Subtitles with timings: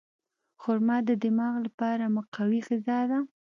[0.61, 3.19] خرما د دماغ لپاره مقوي غذا ده.